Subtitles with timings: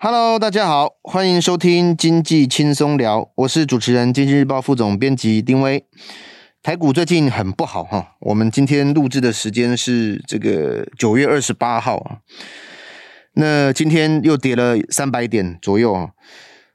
[0.00, 5.84] Hello，大家好，欢迎收听经济轻松聊，我是主持人，经济日报副总编辑丁威。
[6.62, 12.18] 台股最近很不好哈，我们今天录制的时间是这个九月二十八号啊，
[13.32, 16.10] 那今天又跌了三百点左右啊。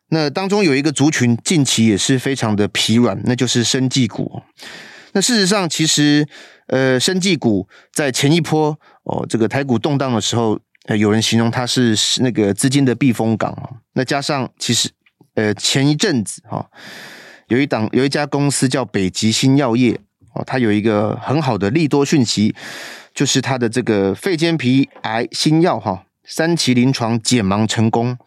[0.10, 4.42] 那当中有一个族群近期也是非常的疲软，那就是生技股。
[5.14, 6.28] 那事实上，其实
[6.68, 13.70] 呃，生技股在前一波哦，这个台股动荡的时候，呃，有人形容它是那个资金的避风港啊。
[13.94, 14.90] 那加上其实
[15.36, 16.70] 呃，前一阵子哈，
[17.48, 20.00] 有一档有一家公司叫北极星药业
[20.34, 22.54] 哦，它有一个很好的利多讯息，
[23.14, 28.18] 就是它的这个肺间皮癌新药哈，三期临床解盲成功。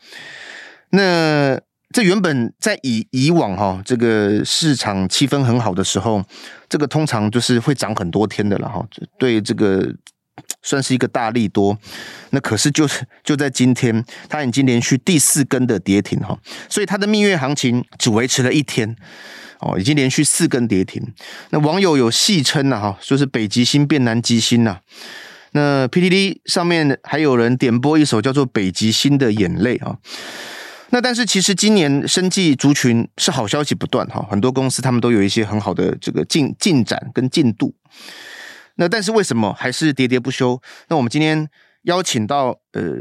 [0.90, 1.60] 那
[1.92, 6.24] 这原本在以以往哈，这个市场气氛很好的时候，
[6.68, 8.84] 这个通常就是会涨很多天的了哈。
[9.18, 9.94] 对这个
[10.62, 11.78] 算是一个大利多。
[12.30, 18.96] 那可是就是就在今天，它已经连续第四根的跌停哈，所以它的蜜月行情只维持了一天
[19.60, 21.02] 哦，已经连续四根跌停。
[21.50, 24.80] 那网友有戏称呐哈，说是北极星变南极星呐。
[25.52, 29.96] 那 PTT 上面还有人点播一首叫做《北极星的眼泪》啊。
[30.90, 37.74] 那但是其实今年生技族群是好消息不断哈，很多公司他们都有一些很好的这个进进展跟进度。
[38.76, 40.60] 那但是为什么还是喋喋不休？
[40.88, 41.48] 那我们今天
[41.82, 42.96] 邀请到呃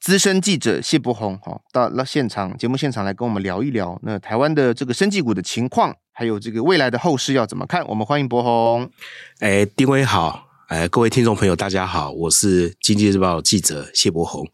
[0.00, 7.86] 资深记者谢伯鸿哈到了现场节目现场来跟我们聊一聊那台湾的这个生技股的情况，还有这个未来的后市要怎么看？
[7.86, 8.90] 我们欢迎伯宏。
[9.38, 14.44] 哎，丁威好，哎，各位听众朋友大家好，我是经济日报记者谢伯宏。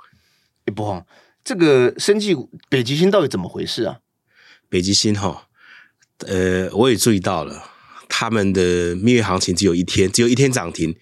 [0.66, 1.04] 谢伯鸿。
[1.42, 3.98] 这个生技股北极星到底怎么回事啊？
[4.68, 5.48] 北极星哈，
[6.26, 7.64] 呃，我也注意到了，
[8.08, 10.94] 他们的蜜月行情只有一天，只有一天涨停，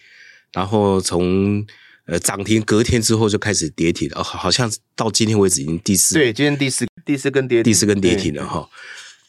[0.52, 1.64] 然后从
[2.06, 8.68] 呃涨停隔天之后就开始跌停，哦，好像到今天为止已经第四，对，今天第四第四根跌第四根跌停了哈。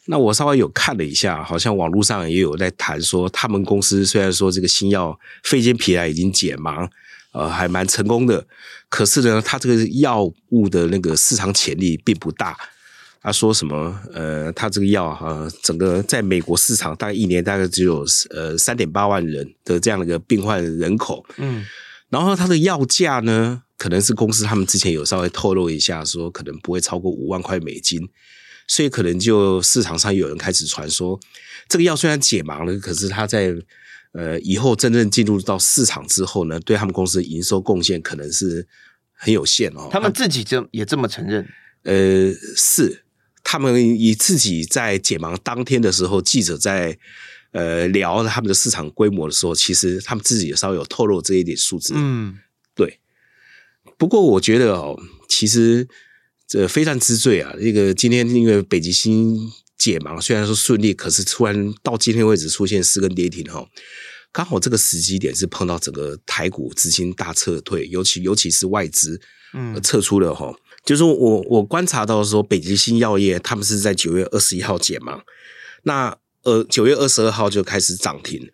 [0.06, 6.88] 那我稍微有看了一下，好像网络上也有在谈说，他们公司虽然说这个新药肺间皮癌已经解盲。
[7.32, 8.44] 呃，还蛮成功的，
[8.88, 12.56] 可是呢，它这个药物的那个市场潜力并不大。
[13.20, 13.98] 他说什么？
[14.12, 21.24] 呃，他这个药啊，整个在美国市场大概一年大概只有呃三点八万人的这样的一个病患人口。
[21.36, 21.64] 嗯，
[22.08, 28.08] 然后它的药价呢，可能是公司他们之前有稍微透露一下，说可能不会超过五万块美金，
[28.66, 31.18] 所以可能就市场上有人开始传说，
[31.68, 33.54] 这个药虽然解盲了，可是它在。
[34.12, 38.66] 呃，以后真正进入到市场之后呢，对他们公司的营收贡献可能是
[39.12, 39.90] 很有限哦。
[39.92, 41.46] 他们自己就也这么承认。
[41.82, 43.04] 呃，是
[43.50, 46.98] 他们以自己在解盲当天的时候，记者在
[47.52, 51.94] 呃聊他们的市场规模的时候，其实他们自己也稍微有透露这一点数字。
[51.96, 52.38] 嗯，
[52.74, 53.00] 对。
[53.96, 55.00] 不过我觉得哦，
[55.30, 55.88] 其实
[56.46, 59.50] 这非常之最啊，那个今天那个北极星。
[59.78, 63.64] 解盲虽然说顺利，可是突然到今天为止出现四根跌停哈，
[64.32, 69.20] 刚好这个时机点是碰到整个台股资金大撤退，尤其尤其是外资
[69.54, 70.56] 嗯撤出了哈，嗯、
[70.88, 75.20] 就是我我观察到说北极星药业他们是在九月二十一号解盲，
[75.82, 78.50] 那呃九月二十二号就开始涨停，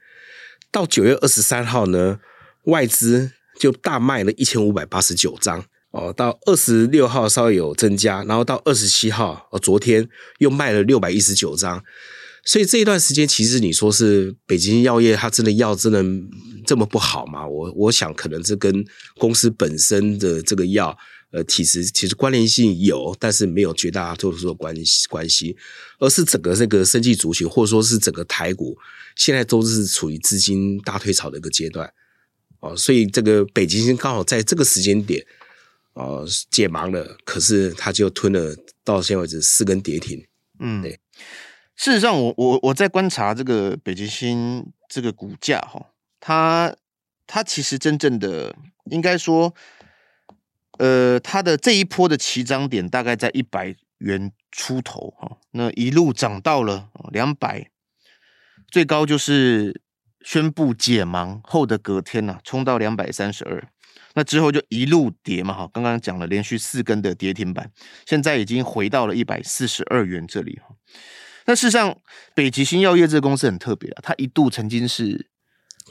[0.72, 2.18] 到九月二十三号呢
[2.64, 5.64] 外资就大卖了一千五百八十九张。
[5.92, 10.08] 哦，到二十六号稍微有增加，然后到二十七号，哦，昨天
[10.38, 11.80] 又卖了六百一十九张，
[12.44, 16.04] 所以这一段时间其实你说是北京药业，它真的药真的
[16.66, 17.46] 这么不好吗？
[17.46, 18.84] 我我想可能是跟
[19.18, 20.98] 公司本身的这个药，
[21.34, 25.56] 呃，其实其实关联性有，但是没有绝大多数的关系关系，
[25.98, 28.78] 而是整个这个生技族群，或者说是整个台股，
[29.16, 31.92] 现在都是处于资金大退潮的一个阶段，
[32.60, 35.26] 哦，所以这个北极星刚好在这个时间点。
[35.94, 40.26] 哦，解盲了，可是它就吞了，到现在为止四根跌停。
[40.58, 40.98] 嗯，对。
[41.76, 46.74] 事实上我，我我我在观察这个北极星这个股价哈，它
[47.28, 48.52] 它其实真正的
[48.90, 49.54] 应该说，
[50.78, 57.70] 呃，它的这一波的起涨点大概在一百元出头哈，那一路涨到了两百，
[58.68, 59.80] 最高就是
[60.22, 63.68] 宣布解盲后的隔天呐、冲到两百三十二。
[64.16, 67.72] 那之后就一路跌嘛，哈，刚刚讲了连续四根的跌停板，
[68.06, 70.76] 现在已经回到了一百四十二元这里哈。
[71.46, 71.98] 那事实上，
[72.32, 75.28] 北极星药业这个公司很特别啊，它一度曾经是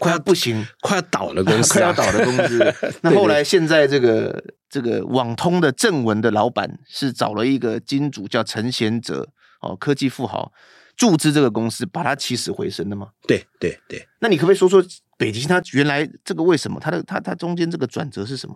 [0.03, 2.73] 快要不行、 快要倒了公司、啊，快要倒了公司。
[3.01, 9.29] 那后来现在这个这个网通的正文的老板是找了一个金主叫陈贤哲
[9.61, 10.51] 哦，科技富豪
[10.95, 13.07] 注资这个公司，把它起死回生的吗？
[13.27, 14.07] 对对对。
[14.19, 14.83] 那你可不可以说说？
[15.15, 18.55] 北极星它原来这个为什么它的它它中间这个转折是什么？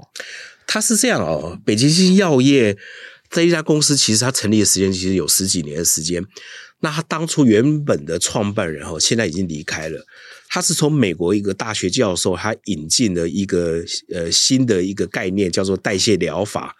[0.65, 2.75] 它是这样哦，北极星药业
[3.29, 6.21] 这一家公司其实它成立的时间其实有十几年的时间。
[6.79, 10.05] 那他当初原本的创办人哈，现在已经离开了。
[10.49, 13.83] 他是从美国一个大学教授，他引进了一个
[14.13, 16.75] 呃新的一个概念，叫做代谢疗法。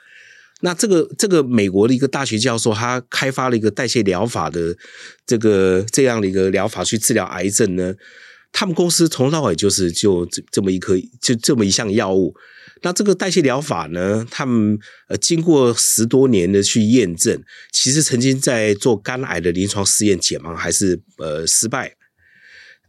[0.61, 4.75] 那这个这个美国的一个大学教授，他开发了一个代谢疗法的
[5.25, 7.93] 这个这样的一个疗法去治疗癌症呢。
[8.51, 12.33] 他们公司从头到尾就是就这么一颗就这么一项药物。
[12.81, 14.79] 那这个代谢疗法呢，他们
[15.09, 21.95] 呃经过十多年的去验证，其实曾经在做肝癌的临床试验解盲还是呃失败。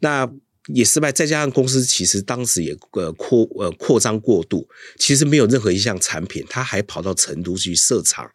[0.00, 0.30] 那
[0.74, 4.68] 也失败，再加上公司其实当时也呃扩呃扩张过度，
[4.98, 8.30] 其实没有任何一项产品，他还跑到成都去设厂，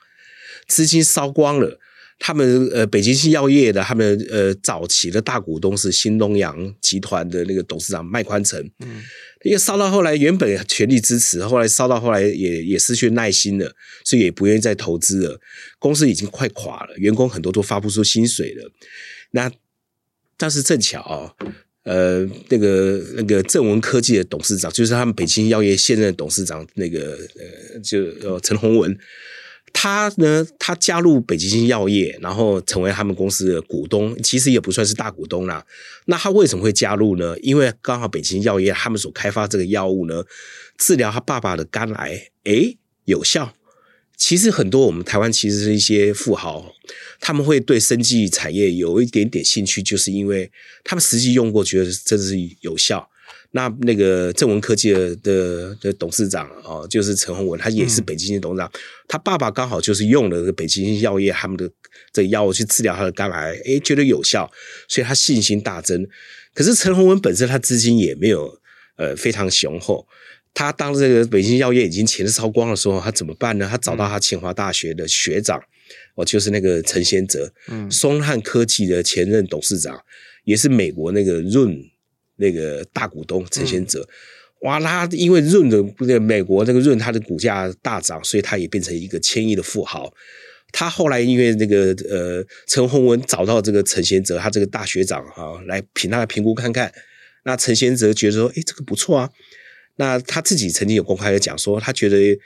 [0.68, 1.80] 资金烧光了。
[2.20, 9.04] 他们呃北京新药业的他们呃早期的大股东是新东阳集团的那个董事长麦宽成，嗯，
[9.44, 13.76] 因为烧到后来原本全力支持，后来烧到后来也也失去耐心了，
[14.06, 15.42] 所以也不愿意再投资了。
[15.80, 18.72] 公司已经快垮了，员工很多都发不出薪水了。
[19.32, 19.52] 那
[20.38, 21.36] 但是正巧啊。
[21.84, 28.98] 呃，那个那个正文科技的董事长，就是他们北京药业现任董事长，那个呃，就呃陈洪文，
[29.74, 35.66] 他呢，他加入北京新药业，然后成为他们公司的股东，其实也不算是大股东啦。
[36.06, 37.38] 那他为什么会加入呢？
[37.40, 40.24] 因为刚好北京药业他们所开发这个药物呢，
[40.78, 43.54] 治疗他爸爸的肝癌，诶，有效。
[44.16, 46.74] 其实很多我们台湾其实是一些富豪，
[47.20, 50.50] 他们会对生技产业有一点点兴趣，就是因为
[50.84, 53.10] 他们实际用过，觉得真的是有效。
[53.56, 61.70] 那那个正文科技的的，的董事长哦，就是陈宏文，他也是北京的董事长，嗯、他爸爸刚好就是用了北京药业他们的
[62.12, 64.50] 这个药物去治疗他的肝癌，诶，觉得有效，
[64.88, 66.08] 所以他信心大增。
[66.56, 68.60] 可是陈宏文本身他资金也没有
[68.96, 70.08] 呃非常雄厚。
[70.54, 73.68] 他当这个北京药业已经钱烧光的时候，他怎么办呢？
[73.70, 75.60] 他找到他清华大学的学长，
[76.16, 80.00] 哦，就是那个陈先哲，嗯，松汉科技的前任董事长，
[80.44, 81.76] 也是美国那个润
[82.36, 84.08] 那个大股东陈先泽。
[84.62, 90.14] 哇，他因为润的那个美国那个润，他的股价大涨，所以他也变成一个千亿的富豪。
[90.72, 96.94] 他后来因为那个呃陈宏文找到这个陈先哲，他这个大学长啊，来评他的评估看看。
[97.44, 99.30] 那陈先哲觉得说，哎，这个不错啊。
[99.96, 102.38] 那他自己曾经有公开的讲说，他觉得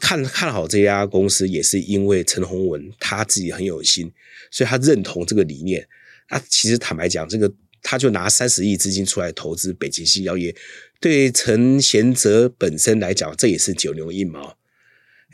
[0.00, 4.10] 看看好这家公司，也是因为陈宏文他自己很有心，
[4.50, 5.86] 所以他认同这个理念。
[6.30, 7.52] 那其实坦白讲，这个
[7.82, 10.54] 他就拿三十亿资金出来投资北京新药业，
[11.00, 14.56] 对陈贤泽本身来讲，这也是九牛一毛。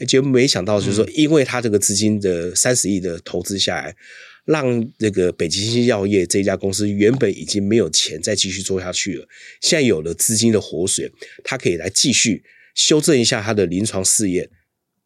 [0.08, 3.94] 结果没想到，就是说，因为他这个资金的三十亿的投资下来。
[4.44, 9.28] 让这个北京新药业这家公司原本已经没有钱再继续做下去了，
[9.60, 11.10] 现在有了资金的活水，
[11.42, 12.44] 它可以来继续
[12.74, 14.50] 修正一下它的临床试验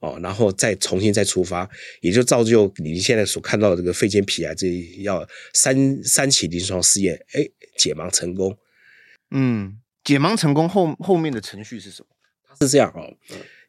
[0.00, 1.68] 哦，然后再重新再出发，
[2.00, 4.68] 也就造就你现在所看到的这个肺间皮癌这
[5.02, 8.56] 要三三期临床试验，哎，解盲成功。
[9.30, 12.08] 嗯，解盲成功后后面的程序是什么？
[12.48, 13.16] 它是这样哦。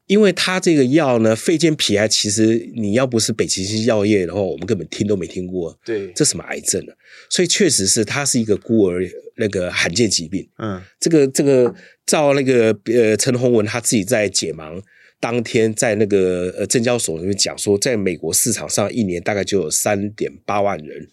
[0.09, 5.77] 嗯因为他这个药呢，肺间皮癌，其实你要不是北极星药业的话，我们根本听都没听过。
[5.85, 6.93] 对，这什么癌症呢？
[7.29, 9.07] 所以确实是它是一个孤儿
[9.37, 10.49] 那个罕见疾病。
[10.57, 11.71] 嗯，这个这个
[12.07, 14.81] 照那个呃陈宏文他自己在解盲
[15.19, 21.07] 当天，在那个呃证交所里面讲说，在美国市场上一年大概就有三点八万人，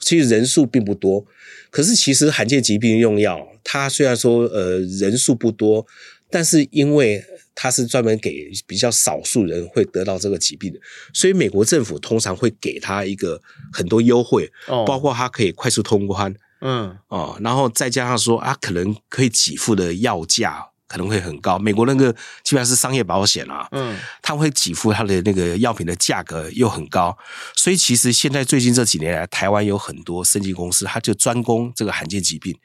[0.00, 1.24] 其实人数并不多。
[1.70, 5.86] 可是其实罕见疾病用药，它虽然说呃人数不多，
[6.32, 7.22] 但是因为
[7.54, 10.80] 它是专门给比较少数人会得到这个疾病的，
[11.12, 21.58] 所以美国政府通常会给他一个很多优惠，哦，包括他可以快速通关，嗯，哦，然后再加上说啊，可能可以给付的药价可能会很高。
[21.58, 22.12] 美国那个
[22.42, 27.16] 基本上是商业保险啊，嗯，他会给付他的那个药品的价格又很高，
[27.54, 32.56] 所以其实现在最近这几年来，台湾有很多生技公司，他就专攻这个罕见疾病，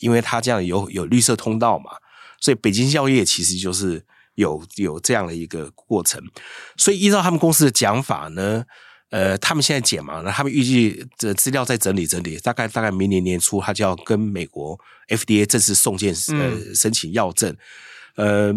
[0.00, 1.92] 因为它这样有有绿色通道嘛，
[2.42, 4.04] 所以北京药业其实就是。
[4.36, 6.18] 有有这样的一个过程，
[6.78, 8.64] 所以依照他们公司的讲法呢，
[9.10, 17.54] 呃，他们现在解盲了，他们预计这资料再整理整理，大概大概明年年初，他就要跟美国 FDA 正式送件呃申请药证，
[18.16, 18.54] 呃，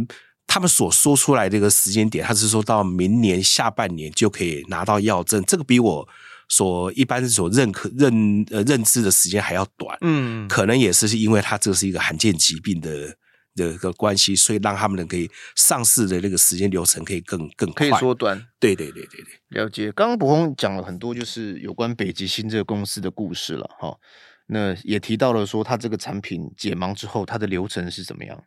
[0.47, 6.07] 他们所说出来的一个时间点，他是说到明年下半年就可以拿到药证，这个比我
[6.47, 13.17] 所一般所认可认呃认知的时间还要短，嗯，可能也是是因为它这是一个罕见疾病的。
[13.55, 18.37] 的一个关系，所以让他们能可以上市的那个时间流程可以更更快，可以缩短。
[18.59, 19.91] 对对对对对，了解。
[19.91, 23.97] 刚刚博鸿讲了很多，就是有关北极星这个公司的故事了哈。
[24.47, 28.43] 那也提到了说，它这个产品解盲之后，它的流程是怎么样？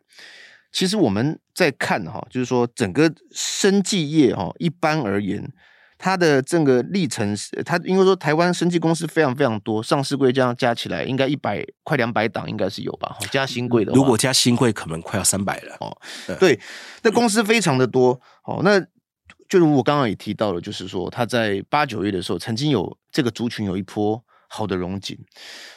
[0.71, 5.51] 其实我们在看哈，就是说整个生技业哈，一般而言，
[6.01, 13.17] 它的这个历程是，它应该说台湾生技公司非常非常多，上市柜这样加起来应该一百快两百档应该是有吧？
[13.29, 15.95] 加新贵的话，如果加新贵可能快要三百了哦。
[16.39, 16.57] 对，
[17.03, 18.61] 那公司非常的多哦。
[18.63, 18.79] 那
[19.49, 25.17] 就如我刚刚也提到了，就是说他在八九月的时候曾经有这个族群有一波好的荣景。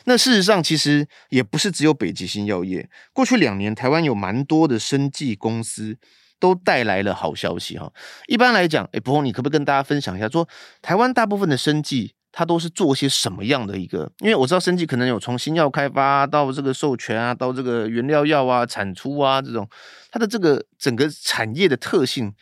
[0.05, 5.99] 那事实上其实也不是只有北极星药业，过去两年台湾有蛮多的生技公司。
[6.43, 7.89] 都带来了好消息哈。
[8.27, 10.49] 一般来讲，哎，柏宏，你可不可以跟大家分享一下，说
[10.83, 14.11] 台湾大部分的生计，它都是做些什么样的一个？
[14.19, 19.69] 因为我知道生技可能有从新药开发到这个授权啊，到这个原料药啊、产出啊这种，
[20.11, 22.35] 它的这个整个产业的特性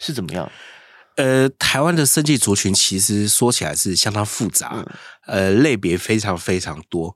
[0.00, 0.50] 是怎么样？
[1.14, 4.86] 呃，台湾的生技族群其实说起来是相当复杂，嗯、
[5.26, 7.14] 呃，类别非常非常多。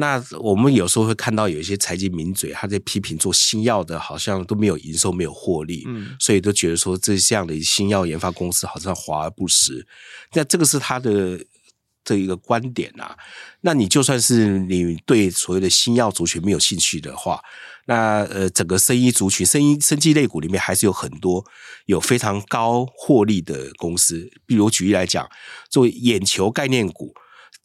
[0.00, 9.84] 那我们有时候会看到有一些财经名嘴，他在批评做新药的，好像都没有营收、没有获利，嗯，所以都觉得说这这样的新药研发公司好像华而不实。
[10.34, 11.44] 那这个是他的
[12.04, 13.16] 这一个观点啊。
[13.62, 17.42] 那你就算是你对所谓的新药族群没有兴趣的话，
[17.86, 21.44] 那呃，整个生医族群、生医生技类股里面还是有很多
[21.86, 24.30] 有非常高获利的公司。
[24.46, 25.28] 比如举例来讲，
[25.68, 27.12] 作为眼球概念股。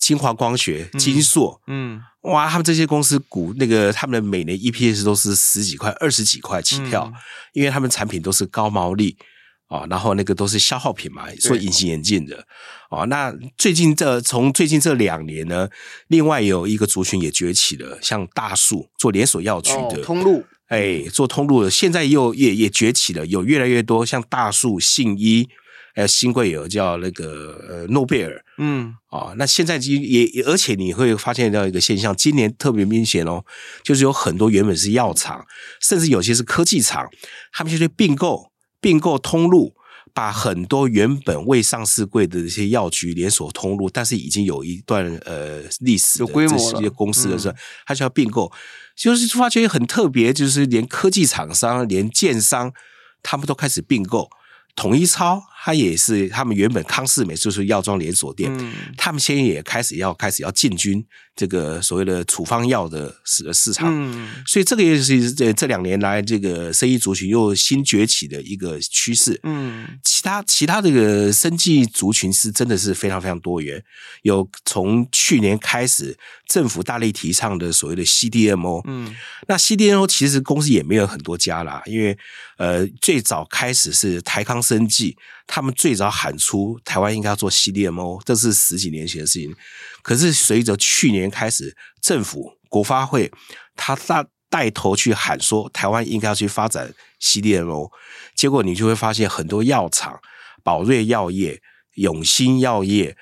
[0.03, 7.13] 清华光学、金硕，嗯，哇，他们这些公司股那个他们的每年 EPS 都是十几块、二十几块起跳，嗯、
[7.53, 9.15] 因为他们产品都是高毛利
[9.69, 12.45] 啊，然后那个都是消耗品嘛，做隐形眼镜的。
[12.89, 13.05] 啊。
[13.05, 15.69] 那最近这从最近这两年呢，
[16.10, 25.48] 另外有一个族群也崛起了，像大树做连锁药局的、哦、通路，哎，做通路的，现在又也也崛起了，有越来越多像大树、信一。
[25.95, 33.43] 还有新贵有叫那个呃诺贝尔，嗯，啊，那现在也也，而且你会发现到一个现象，今年特别明显哦，
[33.83, 35.45] 就是有很多原本是药厂，
[35.81, 37.07] 甚至有些是科技厂，
[37.51, 39.74] 他们就去并购并购通路，
[40.13, 47.55] 把很多原本未上市柜的这些药局连锁通路，但是已经有一段呃历史的这些公司的时候，
[47.88, 48.51] 他就要并购，
[48.95, 52.72] 就是发觉很特别，就是连科技厂商、连建商，
[53.24, 54.29] 他们都开始并购。
[54.75, 61.05] 统一超，它也是他们原本康氏美就是药妆连锁店，嗯、他们现在也开始要开始要进军
[61.36, 69.39] 这个所谓的处方药的市市场，嗯、所以这个也是这这两年来这个生意族群又新崛起的一个趋势。
[69.43, 73.82] 嗯，其他其他这个生计族群是真的是非常非常多元，
[74.24, 76.17] 有从去年开始
[76.48, 79.15] 政府大力提倡的所谓的 CDMO，嗯，
[79.48, 82.17] 那 CDMO 其实公司也没有很多家啦，因为
[82.58, 84.63] 呃最早开始是台康。
[84.63, 89.55] 生技，他们最早喊出台湾应该要做 CDMO，这是十几年前的事情。
[90.01, 93.31] 可是随着去年开始，政府国发会
[93.75, 97.91] 他大带头去喊说台湾应该要去发展 CDMO，
[98.35, 100.19] 结果你就会发现很多药厂，
[100.63, 101.62] 宝瑞药业、
[101.95, 103.17] 永兴药业。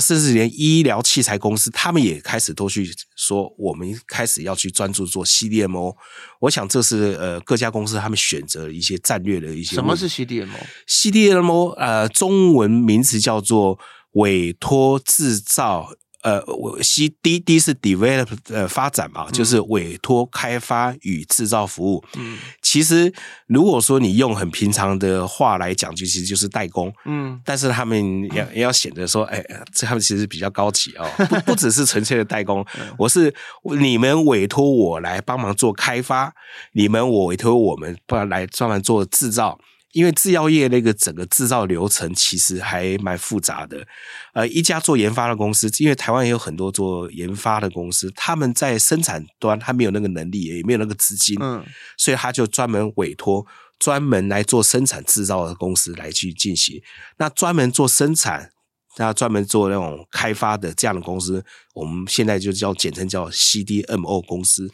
[0.00, 5.94] 至连医疗器材公司，他们也开始都去说，我们开始要去专注做 CDMO。
[6.40, 9.74] 我想这是呃各家公司他们选择一些战略的一些。
[9.74, 10.56] 什么是 CDMO？CDMO
[10.88, 13.78] CDMO 呃，中文名词叫做
[14.12, 15.90] 委托制造。
[16.24, 22.02] 呃，我 C D D 是 develop 呃发展嘛，就是委托开发与制造服务。
[22.14, 22.38] 嗯，
[22.74, 23.12] 其实
[23.46, 26.92] 如果说你用很平常的话来讲，就其实就是代工。
[27.04, 29.40] 嗯，但是他们要 要显得说，哎，
[29.72, 32.66] 这他们其实比较高级哦， 不不只是纯粹的代工，
[32.98, 33.32] 我是
[33.78, 36.34] 你们委托我来帮忙做开发，
[36.72, 39.56] 你们我委托我们不然来专门做制造。
[39.94, 43.86] 因为制药业那个整个制造流程其实还蛮复杂的，
[44.32, 51.64] 呃，一家做研发的公司，因为台湾也有很多做研发的公司，他们在生产端他没有那个能力，也没有那个资金，嗯，
[51.96, 53.46] 所以他就专门委托
[53.78, 56.82] 专门来做生产制造的公司来去进行。
[57.18, 58.50] 那专门做生产，
[58.96, 64.68] 那专门做那种开发的这样的公司，我们现在就叫简称叫 CDMO 公司，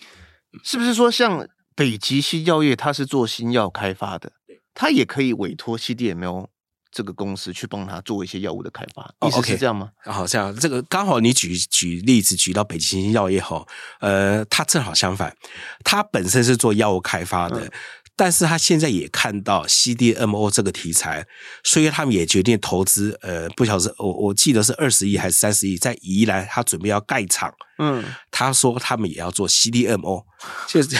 [0.65, 1.47] 是不是说像
[1.77, 4.33] 北极星药业，它是做新药开发的？
[4.81, 6.47] 他也可以委托 CDMO
[6.91, 9.91] 这个公司去帮他做一些药物的开发，意思是这样吗？
[10.07, 13.69] 好像这个刚好你举举例子举到北极星药业后，
[14.01, 15.37] 呃，他正好相反，
[15.85, 17.71] 他本身是做药物开发的，嗯、
[18.17, 21.27] 但是他现在也看到 CDMO 这个题材，
[21.63, 30.25] 所以他们也决定投资，呃，不晓得是我我记得是二十亿还是三十亿，在宜兰他准备要盖厂，嗯，他说他们也要做 CDMO，
[30.67, 30.97] 就是。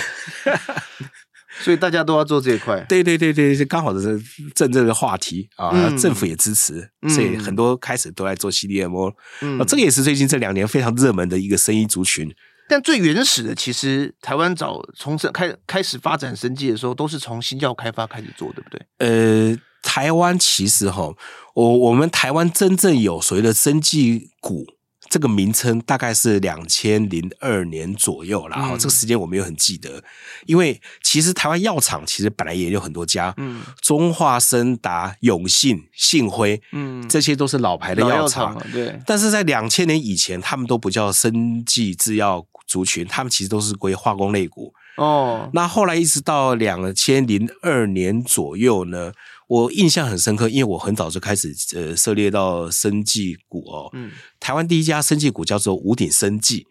[1.61, 4.21] 所以大家都要做这一块，对对对对，是刚好的是
[4.55, 9.13] 正正的话题啊，嗯、政府也支持，所以很多开始都在做 CDMO，
[9.43, 12.35] 嗯，这个也是最近这两年非常热门的一个生意族群。
[12.69, 18.81] 但最原始的，其实台湾早从开开始发展生技的时候，都是从新药开发开始做，对不对？
[18.99, 21.13] 呃，台湾其实哈，
[21.55, 24.65] 我我们台湾真正有所谓的生技股。
[25.11, 30.03] 这个名称大概是两千零二年左右，然后这个时间我没有很记得，
[30.47, 39.01] 因为其实台湾药厂其实本来也有很多家，嗯，中化生达、永信、信辉，嗯，这些都是老牌的药厂，对。
[39.05, 44.73] 但是在两千年以前，他们都不叫生技制药族群，他们其实都是归化工类股。
[44.97, 49.13] 哦，那后来一直到两千零二年左右呢。
[49.51, 53.91] 我印象很深刻，因为我很早就开始呃涉猎到生技股哦。
[53.95, 56.69] 嗯，台湾第一家生技股叫做五鼎生技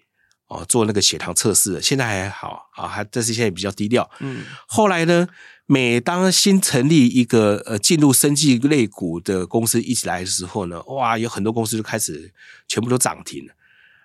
[0.47, 4.09] 哦，做那个血糖测试的，现在还好啊，还但是现在比较低调。
[4.21, 5.27] 嗯，后来呢，
[5.65, 12.33] 每当新成立一个呃进入生技类股的公司一起来的时候呢，哇，有很多公司就开始
[12.65, 13.53] 全部都涨停了。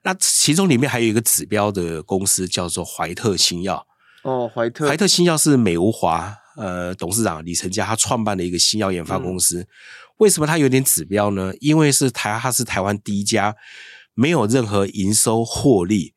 [0.03, 3.87] 那其中里面还有一个指标的公司叫做怀特新药
[4.25, 6.39] 哦，怀特怀特新药是美无华。
[6.57, 9.67] 呃，董事长李成家他创办的一个新药研发公司，嗯、
[10.19, 11.53] 为什么他有点指标呢？
[11.61, 13.57] 因为是台，他是台湾第一家
[14.15, 16.15] 没有任何营收获利，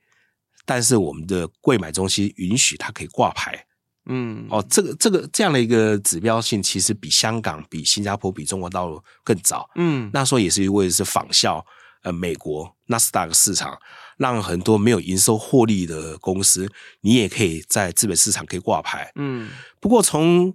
[0.66, 3.66] 但是我们的柜买中心允许他可以挂牌。
[4.10, 9.70] 嗯，哦，这个这个这样的一个指标性，其实比香港、比新加坡、比中国大陆更早。
[9.76, 11.66] 嗯，那时候也是因为是仿效
[12.04, 13.78] 呃美国纳斯达克市场。
[14.18, 16.68] 让很多没有营收获利的公司，
[17.02, 19.12] 你也可以在资本市场可以挂牌。
[19.16, 20.54] 嗯，不过从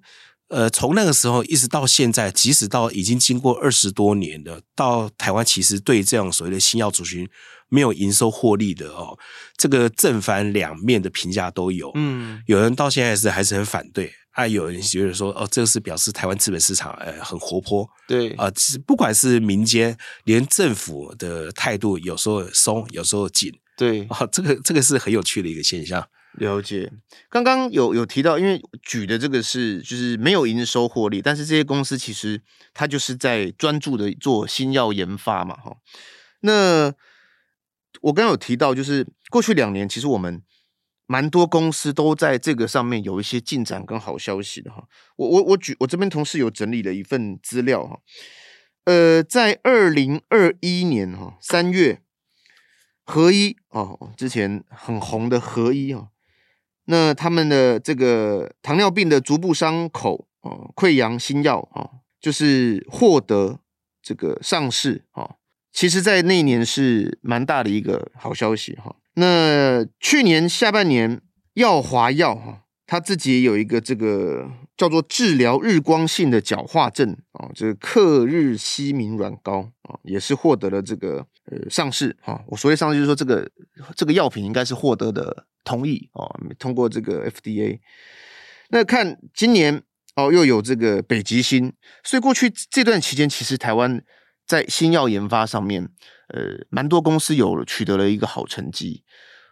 [0.48, 7.28] 呃从那个时候一直到现在，即使到已经经过二十多年了，到台湾其实对这样所谓的新药族群
[7.68, 9.18] 没有营收获利的哦，
[9.56, 11.90] 这个正反两面的评价都有。
[11.94, 14.12] 嗯，有人到现在是还是很反对。
[14.32, 17.86] 啊，有人觉得说，哦，这个是表示台湾资本市场，呃，很活泼。
[18.08, 18.52] 对，啊、呃，
[18.86, 23.52] 不管是民间，连政府的态度有时候松，有时候紧。
[23.76, 26.08] 对，啊、哦，这个这个是很有趣的一个现象。
[26.38, 26.90] 了解。
[27.28, 32.40] 刚刚有有提到，因为举的这个是就是没有营收获利，但是这些公司其实
[32.72, 35.76] 它就是在专注的做新药研发嘛，哈。
[36.40, 36.92] 那
[38.00, 40.42] 我刚刚有提到，就是过去两年，其实我们。
[41.06, 47.98] 蛮多公司都在这个上面有一些进展跟好消息的哈，我我我举我这边同事有整理了一份资料哈，
[48.84, 52.00] 呃，在二零二一年哈三月，
[53.04, 56.08] 合一哦，之前很红的合一哈，
[56.84, 63.60] 那他们的这个糖尿病的足部伤口哦溃疡新药啊，就是获得
[64.00, 65.36] 这个上市啊，
[65.72, 68.96] 其实在那一年是蛮大的一个好消息哈。
[69.14, 71.20] 那去年下半年，
[71.54, 82.42] 耀华药哈，他自己也有一个这个叫做治疗日光性的角化症啊，这个克日西明软膏啊，也是获得了这个呃上市哈。
[82.46, 83.46] 我所谓上市就是说这个
[83.94, 86.24] 这个药品应该是获得的同意啊，
[86.58, 87.80] 通过这个 FDA。
[88.70, 89.82] 那看今年
[90.16, 91.70] 哦，又有这个北极星，
[92.02, 94.02] 所以过去这段期间，其实台湾
[94.46, 95.90] 在新药研发上面。
[96.32, 99.02] 呃，蛮多公司有取得了一个好成绩，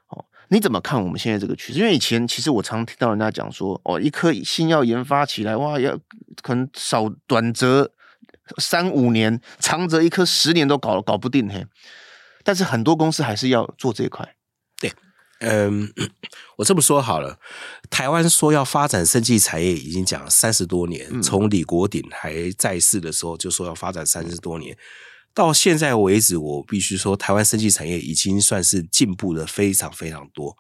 [0.09, 1.79] 哦，你怎么看我们现在这个趋势？
[1.79, 5.99] 因为以前其实我常听到人家讲说，哦，一颗新药研发起来，哇，要
[6.43, 7.93] 可能少短则
[8.57, 11.67] 三五年，长则一颗十年都搞搞不定嘿。
[12.43, 14.37] 但是很多公司还是要做这一块。
[14.81, 14.91] 对，
[15.41, 15.93] 嗯，
[16.57, 17.39] 我这么说好了，
[17.91, 24.75] 台湾说要发展生技产业，已经讲了三十多年，嗯、从李国鼎还在世的时候就说要发展三十多年。
[25.35, 30.57] 到现在为止，我必须说，台湾生技产业已经算是进步的非常非常多。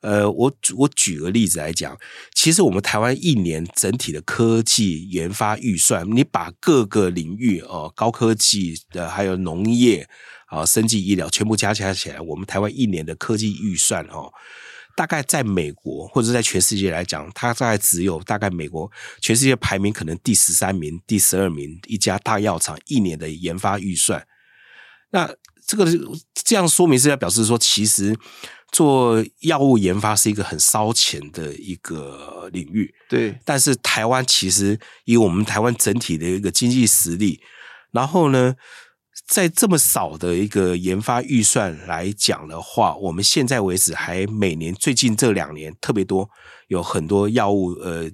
[0.00, 1.96] 呃，我我举个例子来讲，
[2.34, 10.08] 其实我们台湾一年整体的科技研发预算，你把各个领域哦，高科技的，还有农业
[10.46, 14.32] 啊、生技医疗全部加起来起来，我们台湾一年的科技预算哦。
[14.96, 24.26] 大概在美国或者在全世界来讲，它大概只有大概美国全世界排名可能第十三名、第十二名一家大药厂一年的研发预算。
[25.10, 25.28] 那
[25.66, 25.86] 这个
[26.34, 28.16] 这样说明是要表示说，其实
[28.70, 32.94] 做药物研发是一个很烧钱的一个领域。
[33.08, 37.40] 对，但是台湾其实以我们台湾整体的一个经济实力，
[37.92, 38.56] 然后呢，
[39.32, 46.28] 在这么少的一个研发预算来讲的话，我们现在为止还每年最近这两年特别多，
[46.68, 48.10] 有很多药物呃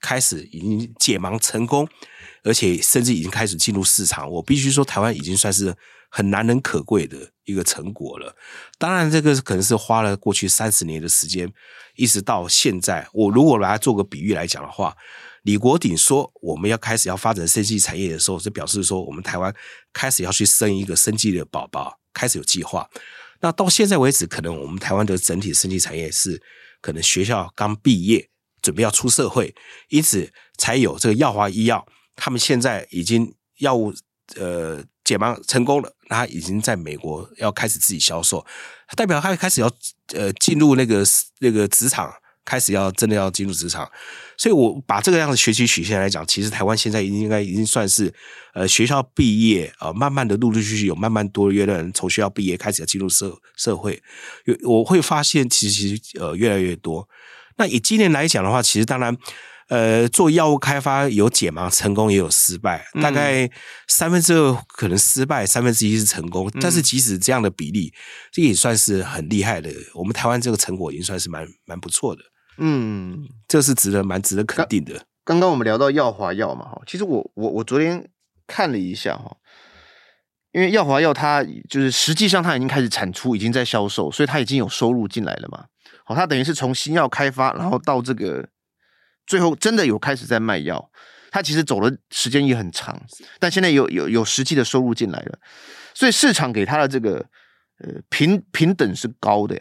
[0.00, 1.88] 开始已经解盲成功，
[2.42, 4.28] 而且甚至已经开始进入市场。
[4.28, 5.72] 我必须说，台湾已经算是
[6.10, 8.34] 很难能可贵的一个成果了。
[8.78, 11.48] 当然，这个可能是花了过去三十年的时间，
[11.94, 13.06] 一直到现在。
[13.12, 14.96] 我如果来做个比喻来讲的话。
[15.42, 19.52] 李国鼎说：“我们要开始要发展生技产业的时候，是表示说我们台湾
[19.92, 22.88] 开始要去生一个生技的宝宝，开始有计划。
[23.40, 26.40] 那到现在为止，可能我们台湾的整体生技产业是
[26.80, 29.52] 可能学校刚毕业，准备要出社会，
[29.88, 33.92] 因此才有这个药华医药，他们现在已经药物
[34.36, 38.46] 呃解盲成功了，那他已经在美国要开始自己销售，
[38.96, 39.68] 代表他开始要
[40.14, 41.02] 呃进入那个
[41.40, 42.14] 那个职场。
[42.44, 43.88] 开始要真的要进入职场，
[44.36, 48.12] 所以我把这个样的学习曲线来讲，其实台湾现在已经应该已经算是
[48.54, 54.02] 呃学校毕业啊、呃，慢慢的陆陆续续有慢慢多越的人从学校毕业开始要进入社社会，
[54.44, 57.08] 有我会发现其实其实呃越来越多。
[57.56, 59.16] 那以今年来讲的话，其实当然
[59.68, 63.48] 呃做药物开发有解盲成功也有失败，大概
[63.86, 66.50] 三分之二可能失败，三分之一是成功。
[66.60, 67.92] 但是即使这样的比例，
[68.32, 69.70] 这也算是很厉害的。
[69.94, 72.22] 我们台湾这个成果已经算是蛮蛮不错的。
[72.58, 75.06] 嗯，这是值得蛮值得肯定的。
[75.24, 78.08] 刚刚我们聊到耀华药嘛，哈，其实我我我昨天
[78.46, 79.36] 看了一下哈，
[80.52, 85.64] 因为耀华药它就是实际上它已经开始产出，已经在销售，所以它已经有收入进来了嘛。
[86.04, 88.48] 好，它等于是从新药开发，然后到这个
[89.26, 90.90] 最后真的有开始在卖药，
[91.30, 93.00] 它其实走的时间也很长，
[93.38, 95.38] 但现在有有有实际的收入进来了，
[95.94, 97.26] 所以市场给它的这个。
[97.82, 99.60] 呃，平平等是高的，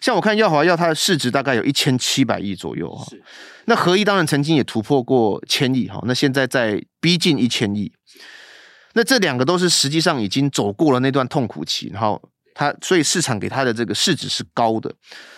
[0.00, 3.06] 像我看耀华药，它的市值大概有一千七百亿左右哈。
[3.64, 7.90] 那合一当然曾经也突破过千亿哈，那现在在逼近一千亿。
[8.92, 12.20] 那这两个都是实际上已经走过了那段痛苦期，然后
[12.54, 14.94] 它所以市场给它的这个市值是高的。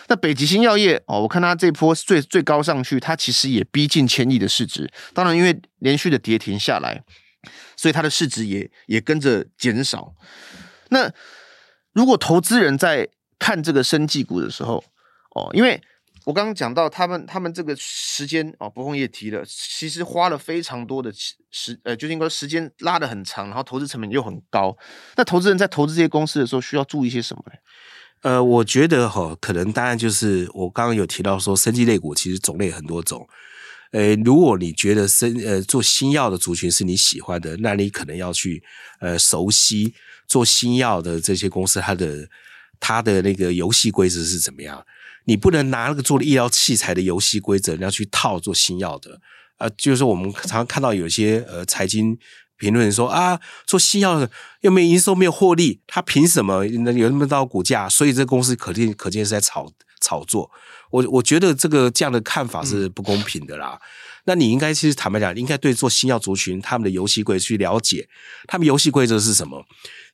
[0.07, 4.91] 那北极星药业哦，我看它这波最最高上去，它其实也逼近千亿的市值。
[5.13, 7.01] 当然，因为连续的跌停下来，
[7.77, 10.13] 所以它的市值也也跟着减少。
[10.89, 11.09] 那
[11.95, 13.07] 如果投资人在
[13.39, 14.83] 看这个生技股的时候，
[15.33, 15.81] 哦，因为
[16.25, 21.09] 我刚刚讲到他们，他们这个时间哦，博鸿也提了，其实花了非常多的
[21.51, 24.75] 时，呃，就应该时间拉得很长，然后投资成本又很高。
[25.15, 27.53] 那投资人在投资这些公司的时候，需要注意些什么呢？
[28.23, 33.25] 呃，我觉得哈、可能当然就是我刚刚有提到说，生技类股其实种类很多种。
[33.91, 38.61] 呃，如果你觉得生呃做新药的族群是你喜欢的，那你可能要去
[38.99, 39.93] 呃熟悉。
[40.27, 42.27] 做新药的这些公司，它的
[42.79, 44.85] 它的那个游戏规则是怎么样？
[45.25, 49.19] 你不能拿那个做医疗器材的游戏规则，你要去套做新药的。
[49.57, 52.17] 呃，就是我们常常看到有些呃财经
[52.57, 54.29] 评论说啊，做新药的
[54.61, 57.89] 又没有营收，没有获利，他凭什么能有那么高股价？
[57.89, 60.51] 所以这个公司可见可见是在炒炒作。
[60.91, 63.79] 我我觉得这个这样的看法是不公平的啦。
[63.81, 63.85] 嗯
[64.27, 68.09] 那你应该其实坦白讲，应该对做新药族群他们的游戏规则去了解，
[68.47, 69.63] 他们游戏规则是什么？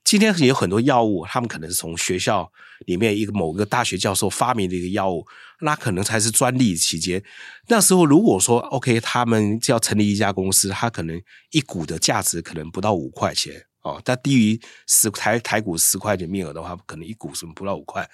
[0.03, 2.51] 今天有很多药物，他们可能是从学校
[2.85, 5.25] 里面一个某个大学教授发明的一个药物，
[5.61, 7.23] 那可能才是专利期间。
[7.67, 13.67] 那时候如果说 OK，他们就要成立一家公司，他可能一股的价值可能不到五块钱。
[13.83, 18.07] 哦，它低于十台台股十块钱面额的话，可能一股什么不到五块。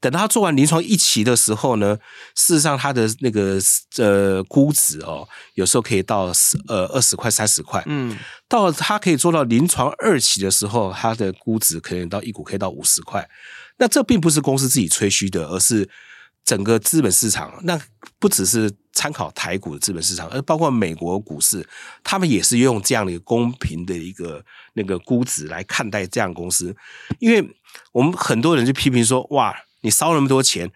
[0.00, 1.98] 等到他做完临床一期的时候呢，
[2.34, 3.58] 事实上他的那个
[3.96, 7.82] 呃估值哦，有时候可以到十呃二十块三十块。
[7.86, 8.16] 嗯，
[8.48, 13.28] 到了他可以做到临床二期的时候，他的估值可能到一股可以到五十块。
[13.78, 15.88] 那这并不是公司自己吹嘘的，而是。
[16.44, 17.78] 整个资本市场，那
[18.18, 21.64] 不只是参考台股的资本市场，而包括美国股市，
[22.02, 26.74] 他们也是用这样的一个公平的一个那个估值来看待这样公司。
[27.20, 27.48] 因为
[27.92, 30.72] 我们很多人就批评说，哇，你烧那么多钱，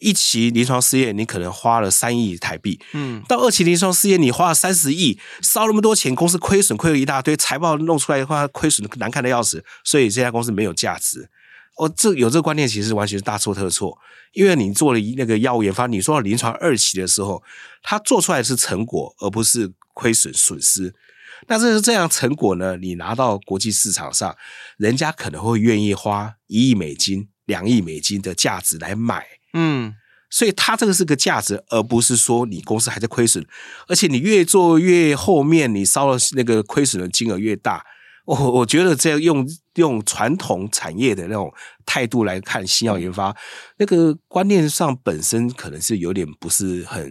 [0.00, 11.28] 一期临床试验你可能花了三亿台币，嗯，到二期临床试验你花了三十亿，烧那么多钱，公司亏损亏了一大堆，财报弄出来的话亏损难看的要死，所以这家公司没有价值。
[11.76, 13.98] 哦，这有这个观念，其实完全是大错特错。
[14.32, 17.42] 因为你做了那个药物研发，你说到临床二期的时候，
[17.82, 20.94] 它做出来是成果，而不是亏损损失。
[21.48, 22.76] 那这是这样成果呢？
[22.76, 24.34] 你拿到国际市场上，
[24.78, 29.26] 人家可能会愿意花一亿美金、两亿美金的价值来买。
[29.52, 29.94] 嗯，
[30.30, 33.46] 所以它这个是个价值，而不是说你公司还在亏损，
[33.86, 37.84] 而且你越做越后面，你烧了那个亏损的金额越大。
[38.26, 41.52] 我我觉得这样用用传统产业的那种
[41.86, 43.34] 态度来看新药研发，
[43.78, 47.02] 那个观念上本身可能是有点不是很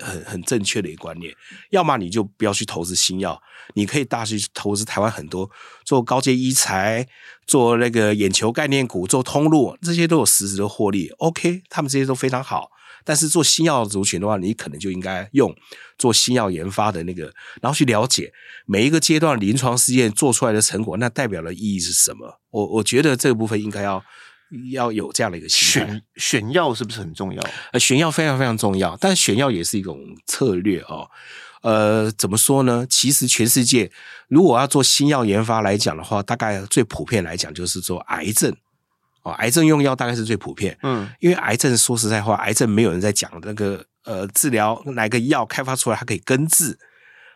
[0.00, 1.34] 很很正确的一个观念。
[1.70, 3.42] 要么你就不要去投资新药，
[3.74, 5.50] 你可以大去投资台湾很多
[5.84, 7.08] 做高阶医材、
[7.46, 11.08] 做那个眼球概念股、做通路，这些都有实质的获利。
[11.18, 12.70] OK，他们这些都非常好。
[13.06, 15.54] 但是做新药族群的话，你可能就应该用
[15.96, 18.32] 做新药研发的那个，然后去了解
[18.66, 22.40] 每一个阶段临床试验做出来的成果，那代表的意义是什么？
[22.50, 24.04] 我我觉得这个部分应该要
[24.72, 27.42] 要有这样的一个选选药是不是很重要？
[27.72, 31.08] 呃，选药非常非常重要，但选药也是一种策略哦。
[31.62, 32.86] 呃，怎么说呢？
[32.88, 33.90] 其实全世界
[34.28, 38.54] 如果要做新药研发来讲的话，大概最普遍来讲就是做癌症。
[39.26, 46.78] 哦，癌症用药大概是最普遍，嗯，因为癌症说实在话，癌症没有人在讲那个呃治疗哪个药开发出来它可以根治，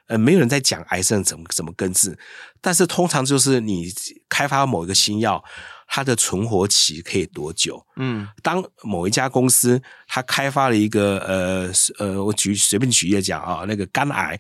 [0.07, 2.17] 呃，没有人在讲癌症怎么怎么根治，
[2.61, 3.93] 但是通常就是你
[4.29, 5.43] 开发某一个新药，
[5.89, 7.85] 它的存活期可以多久？
[7.97, 14.39] 嗯，当某一家公司它开发了一个呃呃，我举随便举例讲啊，那个肝癌，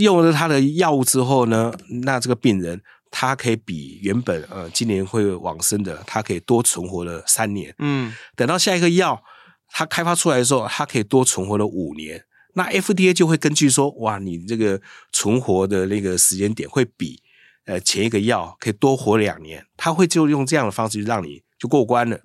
[0.00, 1.70] 用了它的药物之后呢，
[2.02, 2.80] 那这个病人
[3.12, 7.72] 他可以比原本呃今年会往生的，它可以多存活了三年。
[7.78, 9.22] 嗯，等到下一个药
[9.68, 12.24] 它开发出来的时候，它可以多存活了五年。
[12.54, 14.80] 那 FDA 就会根据说，哇，你这个
[15.12, 17.22] 存活的那个时间点会比
[17.66, 22.18] 呃前一个药可以多活两年，他会就用这样的方式让你就过关了。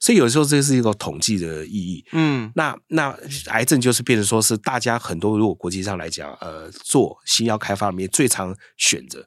[0.00, 2.02] 所以有时候这是一个统计的意义。
[2.12, 3.14] 嗯，那那
[3.48, 9.26] 癌症就是变成说是大家很多如果国际上来讲，呃，做新药开发里面最常选择。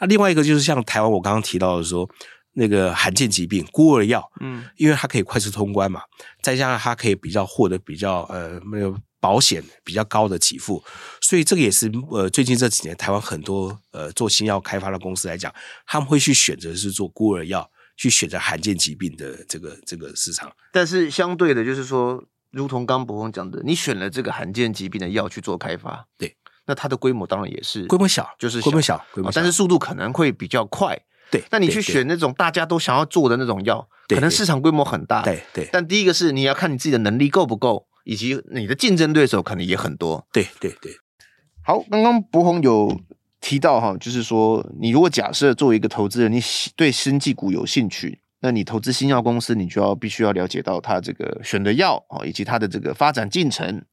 [0.00, 2.08] 那另外一个就是像台湾我刚刚提到的说，
[2.52, 6.02] 那个罕见疾病孤儿药，嗯，因为它可以快速通关嘛，
[6.40, 8.96] 再加上它可以比较获得比较呃没有。
[9.18, 10.84] 保险比较高的给付，
[11.20, 15.52] 所以这个也是呃最近这几年台湾很多呃做新药开发的公司来讲，
[15.84, 20.52] 他们会去选择是做孤儿药，去选择罕见疾病的这个这个市场。
[20.70, 30.98] 但是相对的，就是说，如同刚博峰讲的，你选了这个罕见疾病的药去做开发，对，那它的规模当然也是规模小，就是规模小，规模小，但是速度可能会比较快。
[31.30, 35.22] 对，那你去选那种大家都想要做的那种药，可能市场规模很大。
[35.22, 35.68] 对对。
[35.72, 37.86] 但第一个是你要看你自己的能力够不够。
[38.08, 40.92] 以及你的竞争对手可能也很多，对对对。
[41.64, 43.00] 好，刚刚博宏有
[43.40, 46.40] 提到哈，就是说，你如果假设作为一个投资人，你
[46.76, 53.84] 对生技股有兴趣，那你投资新药公司，你就要必须要了解到它这个选的药啊，以及它的这个发展进程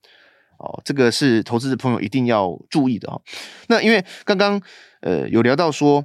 [0.63, 3.21] 哦，这个是投资的朋友一定要注意的哈。
[3.67, 4.61] 那因为刚刚
[5.01, 6.03] 呃有聊到说。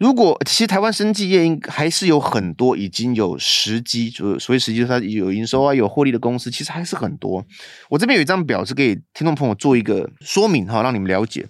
[0.00, 7.44] 如果其实台湾生技业应还是有很多已经有时机，就所以实际它有营收啊、有获利的公司，其实还是很多。
[7.90, 11.46] 我这边有一张表是给听众朋友做一个说明哈，让你们了解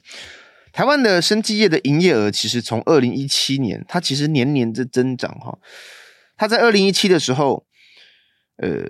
[0.72, 5.56] 台湾的生技业的营业额，其实从二零一七年，它其实年年在增长哈。
[6.36, 7.64] 它在二零一七的时候，
[8.56, 8.82] 呃，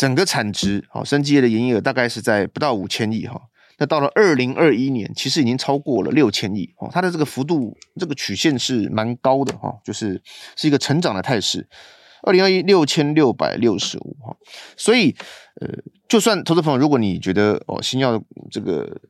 [0.00, 3.38] 整个产值好，生技业的营业额大概是在不到五千亿哈。
[3.76, 10.22] 那到了二零二一年，其实已经超过了六千亿哦，它的这个幅度，这个曲线是蛮高的哈，就是
[10.56, 11.68] 是一个成长的态势。
[12.22, 14.34] 二零二一六千六百六十五哈，
[14.74, 15.14] 所以
[15.60, 15.68] 呃，
[16.08, 18.18] 就算投资朋友，如果你觉得哦新药
[18.50, 19.02] 这个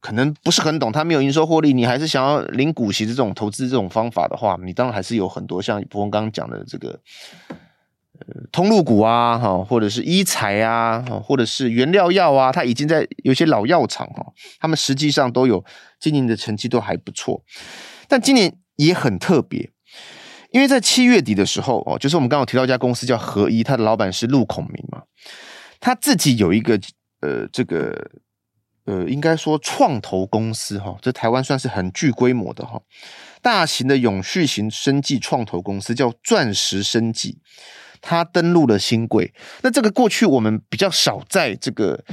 [0.00, 7.00] 可能不是很懂，它没有营收获利，你还是想要领股息的这种投资这种方法的话，你当然还是有很多像伯文刚刚讲的这个。
[8.52, 14.24] 通路股啊，哈，或者是医材啊，或者是原料药啊，它已经在有些老药厂哈，
[14.58, 15.64] 他们实际上都有
[16.00, 17.42] 今年的成绩都还不错。
[18.08, 19.70] 但今年也很特别，
[20.50, 25.02] 因为在七月底的时候哦，就是我们刚刚提到一家公司叫合一，它的老板是陆孔明嘛，
[25.80, 26.80] 他自己有一个
[27.20, 28.10] 呃这个
[28.84, 32.80] 呃应该说创投公司哈，这台湾算是很具规模的哈，
[33.42, 37.38] 大型的永续型生技创投公司叫钻石生技。
[38.08, 42.04] 它登陆了新贵，那这个过去我们比较少在这个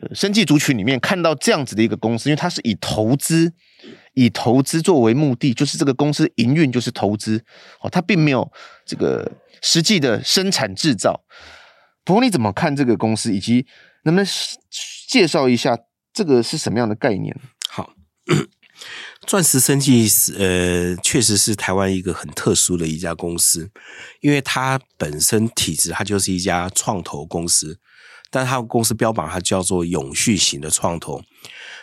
[0.00, 3.52] 呃生技族群里面看到这样子的一个公司，因为它是以投资
[4.14, 7.44] 以投资作为目的，就是这个公司营运就是投资
[7.82, 8.50] 哦，它并没有
[8.86, 11.22] 这个实际的生产制造。
[12.02, 13.66] 不过你怎么看这个公司，以及
[14.04, 14.26] 能不能
[15.06, 15.78] 介绍一下
[16.14, 17.36] 这个是什么样的概念？
[17.68, 17.92] 好。
[19.26, 23.68] 钻石生技是呃，确实是台湾一个很特殊的一家公司，
[24.20, 27.76] 因为它本身体制它就是一家创投公司，
[28.30, 31.20] 但它公司标榜它叫做永续型的创投。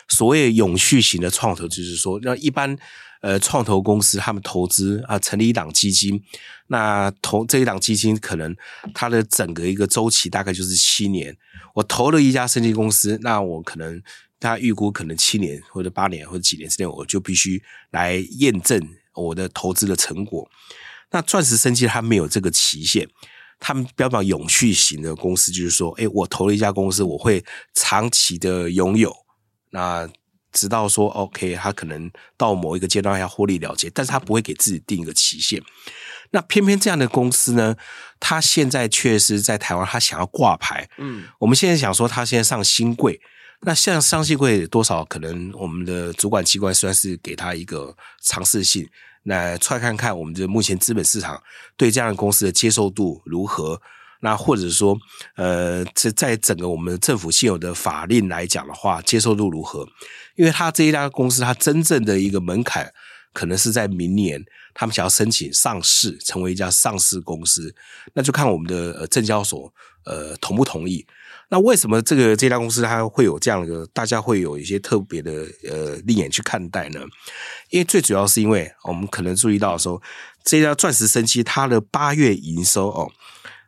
[0.08, 2.74] 所谓永续型的创投，就是说，那一般
[3.20, 6.22] 呃创投公司他们投资啊，成立一档基金，
[6.68, 8.56] 那投这一档基金可能
[8.94, 11.36] 它的整个一个周期大概就是七年。
[11.74, 14.02] 我投了一家生技公司，那我可能。
[14.44, 18.80] 他预估可能七年或者八年或者几年之内，我就必须来验证
[19.14, 20.48] 我的投资的成果。
[21.10, 23.08] 那钻石生技它没有这个期限，
[23.60, 29.14] 他们标榜永续型的公司，就是说，哎，我投了一家公司，我会长期的拥有，
[29.70, 30.08] 那
[30.52, 35.62] 直到说 OK，他可能到某一个阶段要获利了结，但是他不会给自己定一个期限。
[36.32, 37.76] 那偏偏这样的公司呢，
[38.18, 40.88] 他现在确实在台湾，他想要挂牌。
[40.98, 43.20] 嗯，我们现在想说，他现在上兴柜。
[43.64, 48.88] 那像上市会多少可能我们的主管机关算是给他一个尝试性，
[49.24, 51.42] 那出来看看我们的目前资本市场
[51.76, 53.80] 对这样的公司的接受度如何？
[54.20, 54.96] 那或者说，
[55.36, 59.86] 呃，这在整个我们政府现有的法令来讲的话，接受度如何？
[60.36, 62.90] 因为他这一家公司，它真正的一个门槛
[63.34, 67.74] 可能是在明年，他们想要申请上市，成为一家上市公司，
[68.14, 69.70] 那就看我们的呃证交所
[70.06, 71.06] 呃同不同意。
[71.54, 76.98] 那为什么这个这家公司它会有这样的，大家会有一些特别的呃立眼去看待呢？
[77.70, 80.02] 因为最主要是因为我们可能注意到说，
[80.42, 83.08] 这家钻石生机它的八月营收哦，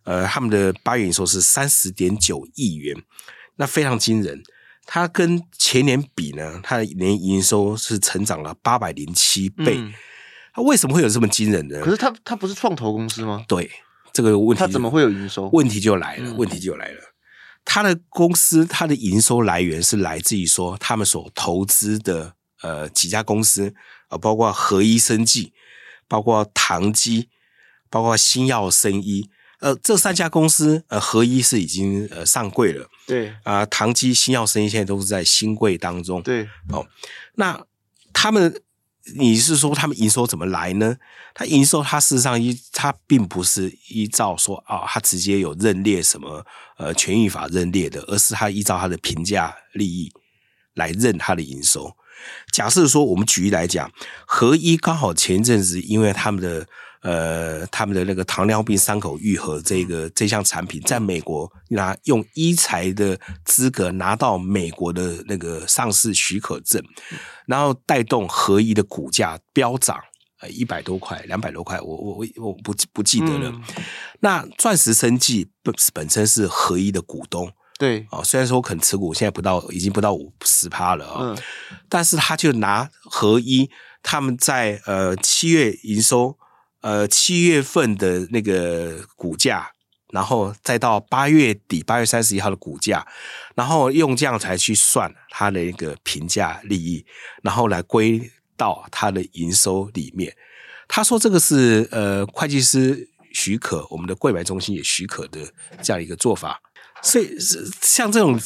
[0.02, 2.96] 呃，他们的八月营收是三十点九亿元，
[3.54, 4.42] 那非常惊人。
[4.84, 9.80] 它跟前年比呢，它的年营收是成长了八百零七倍。
[10.52, 11.80] 它为什么会有这么惊人呢？
[11.84, 13.44] 可是它它不是创投公司吗？
[13.46, 13.70] 对，
[14.12, 15.48] 这个问题它怎么会有营收？
[15.52, 17.05] 问题就来了，问题就来了。
[17.66, 23.74] 它的公司它的营收来源是来自于说他们所投资的呃几家公司
[24.08, 25.52] 啊，包括合一生技，
[26.08, 27.28] 包括唐基，
[27.90, 29.28] 包括新药生医。
[29.58, 36.86] 呃，这三家公司，呃，合一是已经呃上柜了，对啊、呃，唐基、新药生医现在都是在新柜当中，对哦。
[37.36, 37.64] 那
[38.12, 38.62] 他们，
[39.14, 40.96] 你是说他们营收怎么来呢？
[41.34, 46.44] 他营收，他事实上依他并不是依照说啊，他直接有认列什么
[46.78, 50.12] 呃权益法认列的，而是他依照他的评价利益
[50.74, 51.94] 来认他的营收。
[52.50, 53.90] 假设说，我们举例来讲，
[54.26, 56.66] 合一刚好前一阵子因为他们的。
[57.02, 66.82] 呃，他们的那个糖尿病伤口愈合这个这项产品，在美国拿用医材的资格拿到美国的那个上市许可证，
[67.46, 70.00] 然后带动合一的股价飙涨，
[70.40, 73.50] 呃，一百多块、两百多块，我我我我不不记得了。
[73.50, 73.62] 嗯、
[74.20, 81.42] 那钻石生技本本身是合一的股东，对啊、哦，虽然说可能持股现在不到，已经不到五十趴了啊，哦嗯、
[81.88, 83.70] 但是他就拿合一
[84.02, 86.36] 他们在呃七月营收。
[86.86, 89.72] 呃，七月份的那个股价，
[90.12, 93.04] 然后再到八月底，八月三十一号的股价，
[93.56, 97.04] 然后用这样才去算它的一个评价利益，
[97.42, 100.32] 然后来归到它的营收里面。
[100.86, 105.40] 他说这个是呃会计师许可，我们的柜买中心也许可的
[105.82, 106.62] 这样一个做法。
[107.02, 108.40] 所以是像这种。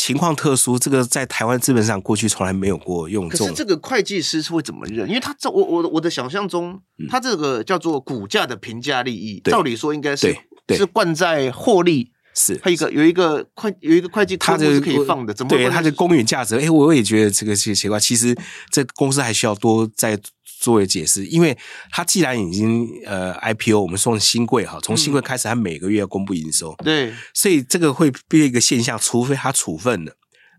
[0.00, 3.28] 情况特殊，这个在台湾资本上过去从来没有过用。
[3.28, 5.06] 可是这个会计师是会怎么认？
[5.06, 10.34] 因为他这我我我的想象中，他这个叫做股价的评价利益，照理说应该是
[10.70, 12.12] 是灌在获利。
[12.32, 15.34] 是，他一个有一个会有一个会计，他是可以放的。
[15.34, 16.56] 怎么对他的公允价值？
[16.56, 18.00] 哎，我也觉得这个奇奇怪。
[18.00, 18.34] 其实
[18.70, 20.18] 这公司还需要多再。
[20.60, 21.56] 作为解释，因为
[21.90, 30.12] 他既然已经呃 IPO，我们说新贵哈，从新贵开始，他每个月要公布营收，对，所以这个会变一个现象，除非他处分了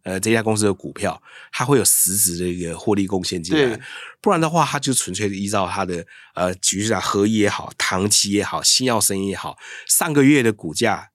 [0.03, 3.79] 呃这家公司的股票，他会有实质的一个获利贡献进来，
[4.19, 9.55] 不然的话，他就纯粹的依照他的呃，举例啊，合一也好，唐基也好，新药生意也好，
[9.87, 11.10] 上个月的股价。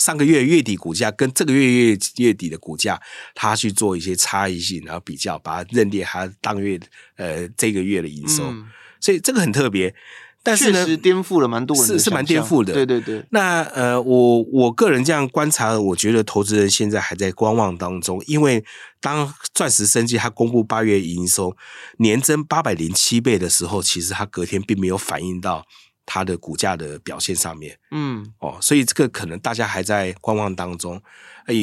[0.00, 3.00] 上个月月底股价跟这个月月月底的股价，
[3.34, 6.80] 他去做一些差异性，然后比较，把它认列他当月
[7.16, 8.66] 呃这个月的营收，嗯、
[8.98, 9.94] 所以这个很特别。
[10.42, 12.72] 但是呢，颠覆了蛮多人的，是是蛮颠覆的。
[12.72, 13.22] 对对对。
[13.28, 18.64] 那呃，我我个人这样观察，我觉得投资人现在还在观望当中，因为
[19.02, 21.54] 当钻石生技它公布八月营收
[21.98, 25.66] 年增八百零七倍的时候，其实它隔天并没有反映到。
[26.12, 31.00] 它的股价的表现上面，嗯，哦，所以这个可能大家还在观望当中，
[31.46, 31.54] 哎，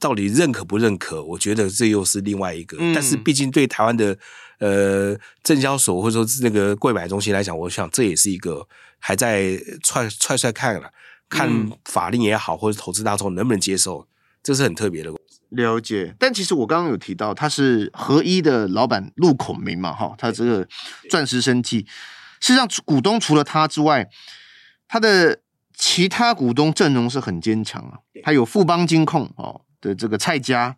[0.00, 1.22] 到底认可不认可？
[1.22, 2.76] 我觉得这又是另外一个。
[2.80, 4.18] 嗯、但是毕竟对台湾的
[4.58, 8.66] 呃证交所或者说那个柜买中心来讲，我想这也是一个
[8.98, 10.90] 还在踹踹踹看了，
[11.28, 14.08] 看法令也好，或者投资大众能不能接受，
[14.42, 15.12] 这是很特别的。
[15.50, 16.16] 了解。
[16.18, 20.66] 但其实我刚刚有提到，他是合一的老板陆孔明嘛，哈，他这个
[21.08, 21.86] 钻石生技。
[22.42, 24.08] 事实上，股东除了他之外，
[24.88, 25.38] 他的
[25.76, 27.98] 其他股东阵容是很坚强啊。
[28.24, 30.76] 还有富邦金控哦的这个蔡家，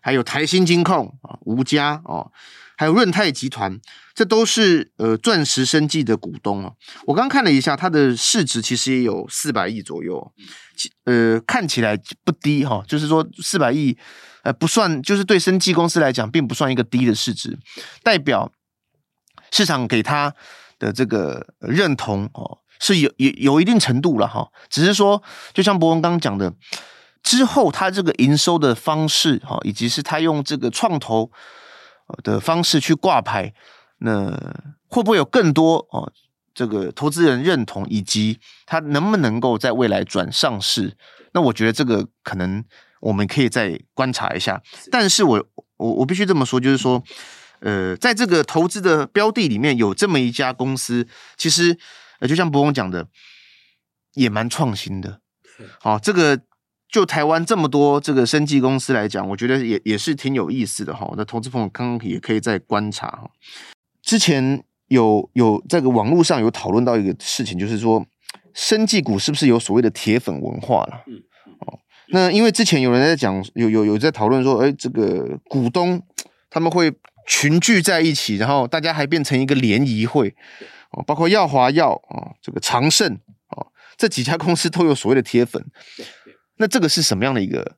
[0.00, 2.30] 还有台新金控啊吴家哦，
[2.76, 3.80] 还有润泰集团，
[4.14, 6.72] 这都是呃钻石生技的股东啊。
[7.06, 10.32] 我刚看了一下，它的市值其实也有四百亿左右，
[11.04, 12.84] 呃，看起来不低哈。
[12.86, 13.98] 就是说四百亿，
[14.44, 17.58] 呃，不算，就是对生技公司来讲，并不算一个低的市值，
[18.04, 18.52] 代表
[19.50, 20.32] 市场给他。
[20.82, 25.22] 的这个认同哦，是有有有一定程度了哈，只是说，
[25.54, 26.52] 就像博文刚刚讲的，
[27.22, 31.30] 之后他这个营收的方式哈，以及是他用这个创投
[32.24, 33.54] 的方式去挂牌，
[33.98, 34.32] 那
[34.88, 36.12] 会不会有更多哦？
[36.52, 40.96] 这个投资人认同，以及他能不能够在未来转上市？
[41.32, 42.64] 那我觉得这个可能
[43.00, 44.60] 我们可以再观察一下。
[44.90, 47.00] 但是我我我必须这么说，就是说。
[47.62, 51.06] 呃，在这个投资的标的里面有这么一家公司，
[51.36, 51.78] 其实
[52.18, 53.06] 呃，就像博翁讲的，
[54.14, 55.20] 也蛮创新的。
[55.80, 56.40] 好、哦，这个
[56.88, 61.12] 就台湾这么多这个生技公司来讲，我觉得也也是挺有意思的哈。
[61.16, 63.30] 那投资朋友刚刚也可以再观察哈。
[64.02, 68.04] 之前有有这个网络上有讨论到一个事情，就是说
[68.52, 71.04] 生技股是不是有所谓的铁粉文化了？
[71.60, 76.02] 哦，那因为之前有人在讲，有有有在讨论说，哎，这个股东
[76.50, 76.92] 他们会
[77.26, 80.34] 群聚在一起，然后大家还变成一个联谊会
[80.90, 83.12] 哦，包括耀华药啊，这个长盛
[83.48, 83.66] 啊，
[83.96, 85.64] 这几家公司都有所谓的铁粉。
[86.56, 87.76] 那这个是什么样的一个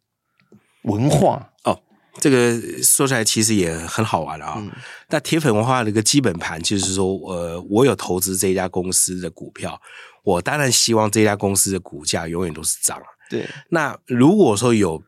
[0.83, 1.81] 文化哦？
[2.21, 4.63] 这个说出来其实也很好玩啊。
[5.09, 9.81] 那铁粉文化的一个基本盘就是说，呃，我有投资这家公司的股票，
[10.23, 13.01] 我当然希望这家公司的股价永远都是涨。
[13.29, 13.49] 对。
[13.71, 15.03] 那如果说有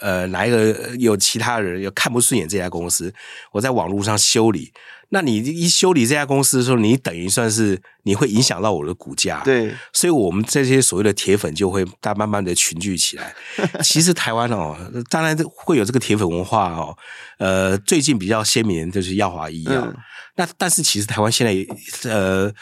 [0.00, 3.12] 呃哪一个有其他人又看不顺眼这家公司，
[3.52, 4.72] 我在网络上修理。
[5.10, 13.32] 那你一修理这家公司的时候，你等于算是你会影响到我的股价，对，所以我们这些所谓的铁粉就会大慢慢的群聚起来。
[13.84, 14.76] 其实台湾哦，
[15.08, 16.96] 当然会有这个铁粉文化哦，
[17.38, 19.94] 呃，最近比较鲜明的就是耀华医药，嗯、
[20.34, 22.52] 那但是其实台湾现在呃。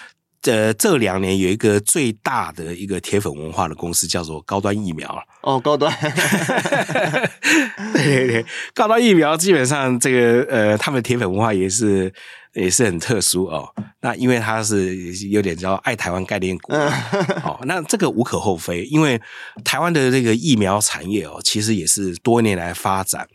[0.45, 5.91] 呃，这两年有一个最大的一个铁粉文化的公司叫做高端疫苗哦，高端，
[7.95, 12.13] 对对对，高端疫苗基本上这个呃，他们的铁粉文化也是
[12.53, 13.69] 也是很特殊哦。
[14.01, 14.95] 那因为它是
[15.29, 16.73] 有点叫爱台湾概念股
[17.43, 19.21] 哦，那这个无可厚非，因为
[19.65, 23.27] 台湾的这个疫苗产业哦，其实也是多年来发展。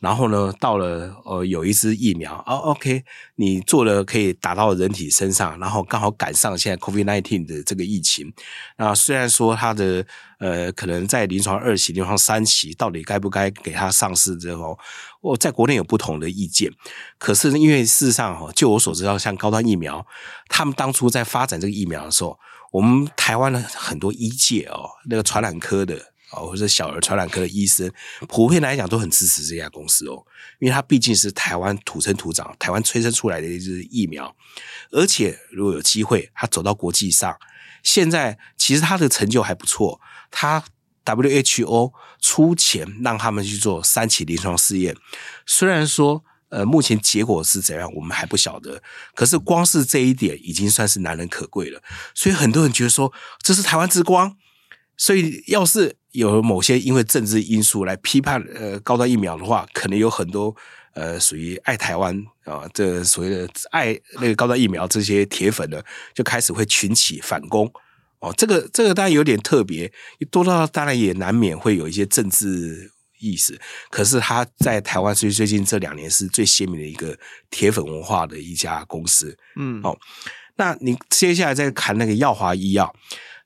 [0.00, 3.02] 然后呢，到了呃，有一支疫苗哦，OK，
[3.34, 8.32] 你做了可以打到人体身上，然后刚好赶上现在 COVID-19 的这个疫情。
[8.76, 10.06] 那虽然说它的
[10.38, 14.78] 呃，可能在临床二期、临床三期，到底该不该给它上市之后，
[15.20, 16.70] 我在国内有不同的意见。
[17.18, 20.06] 可是因为事实上哈，就我所知道，像高端疫苗，
[20.48, 22.38] 他们当初在发展这个疫苗的时候，
[22.70, 26.12] 我们台湾的很多医界哦，那个传染科的。
[26.30, 27.90] 哦，或者小儿传染科的医生，
[28.28, 30.22] 普遍来讲都很支持这家公司哦，
[30.58, 34.36] 因为它毕竟是台湾土生土长、台湾催生出来的一支疫苗，
[34.90, 37.34] 而且如果有机会，它走到国际上，
[37.82, 40.00] 现在其实它的成就还不错，
[40.30, 40.62] 它
[41.04, 44.94] WHO 出钱让他们去做三期临床试验，
[45.46, 48.82] 虽然说呃目前结果是怎样，我们还不晓得，
[49.14, 51.82] 可是光是这一点已经算是难能可贵了，
[52.14, 53.10] 所以很多人觉得说
[53.40, 54.36] 这是台湾之光。
[54.98, 60.54] 所以，要是有某些因为政治因素来批判呃高端疫苗的话，可能有很多
[60.92, 65.80] 呃属于爱台湾啊，这、所谓的爱那个高端疫苗这些铁粉呢，
[66.12, 67.72] 就开始会群起反攻
[68.18, 68.34] 哦。
[68.36, 69.90] 这个这个当然有点特别，
[70.32, 72.90] 多到当然也难免会有一些政治
[73.20, 73.56] 意识。
[73.90, 77.16] 可是他在台湾，所以最近这两年是最鲜明的一个
[77.50, 79.38] 铁粉文化的一家公司。
[79.56, 79.98] 嗯，好、哦，
[80.56, 82.92] 那你接下来再看那个耀华医药。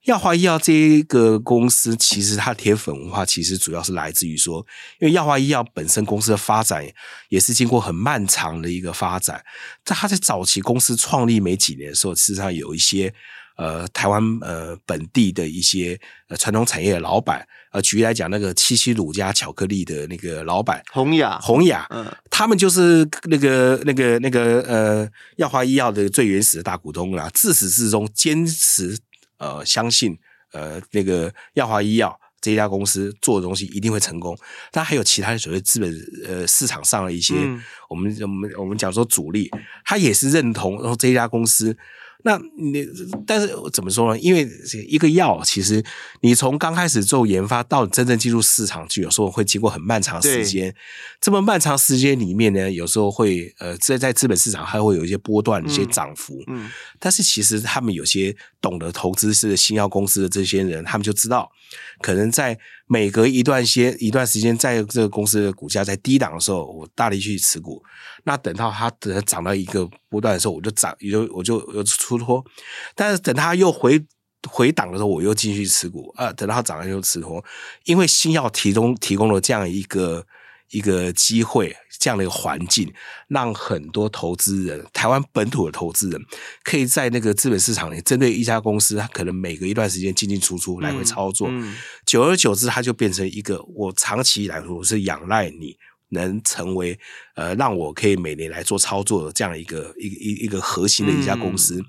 [0.05, 4.67] 耀华医药这一个公司，其实它铁粉文化其实主要是来自于说，
[4.99, 6.85] 因为耀华医药本身公司的发展
[7.29, 9.45] 也是经过很漫长的一个发展。
[9.85, 13.15] 在它在早期公司创立没几年的时候，事实上有一些
[13.57, 28.99] 呃台湾呃本地的一些呃传统产业的老板，呃举例来讲，那个七七乳加巧克力的那个老板洪雅，洪雅，嗯，他们就是那个那个那个呃耀华医药的最原始的大股东啦，自始至终坚持。
[29.43, 30.17] 呃，相信
[30.53, 34.39] 呃那个耀华医药这家公司做的东西一定会成功，
[34.71, 35.93] 但还有其他的所谓资本
[36.27, 39.51] 呃市场上的一些，嗯、我们我们我们讲说主力，
[39.85, 41.77] 他也是认同然后这家公司。
[42.25, 42.87] 那你
[43.27, 44.21] 但是怎么说呢？
[44.21, 44.49] 因为
[44.89, 45.85] 一个药，其实
[46.21, 50.75] 你从刚开始做研发到真正进入市场，就有时候会经过很漫长时间。
[51.21, 56.43] 这么漫长时间里面呢，有时候会呃在在资本市场还会有一些波段、一些涨幅。
[56.47, 61.51] 嗯，但是其实他们有些懂得投资是新药公司的这些人，他们就知道，
[62.01, 67.83] 可能在每隔一段些一段时间，在这个公司的股价在低档的时候，我大力去持股。
[68.25, 72.45] 那等到它等涨到一个波段的时候，我就涨，也就我就有出脱。
[72.95, 74.01] 但是等它又回
[74.49, 76.33] 回档的时候，我又继续持股啊。
[76.33, 77.45] 等到它涨了又持脱，
[77.85, 80.25] 因为新药提供提供了这样一个
[80.71, 82.93] 一个机会，这样的一个环境，
[83.29, 86.21] 让很多投资人，台湾本土的投资人，
[86.63, 95.77] 可以在那个资本市场里，针对一家公司，它可能每隔一段时间进进出出来回操作，嗯嗯、久而久之，它就变成一个我长期来说我是仰赖你。
[96.13, 96.99] 能成为
[97.35, 101.81] 呃，让我可以每年来做操作的这样一个一一一个核心的一家公司。
[101.81, 101.85] 嗯、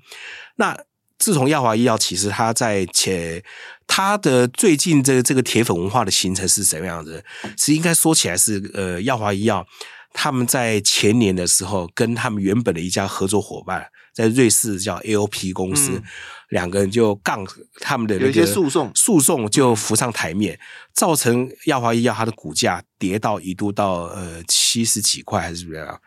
[0.56, 0.78] 那
[1.16, 3.42] 自从耀华医药，其实它在且
[3.86, 7.24] 它的最近这个这个铁粉文化的形成是怎么样的？
[7.56, 9.66] 其实应该说起来是呃，耀华医药
[10.12, 15.90] 他们在前年的时候，跟他们原本的一家合作伙伴，在瑞士叫 AOP 公司。
[15.92, 16.02] 嗯
[16.50, 17.44] 两个人就杠
[17.80, 20.56] 他们的那些诉讼，诉讼就浮上台面，
[20.92, 26.00] 造成耀华医药它的股价跌到一度到呃七十几块还是怎么样？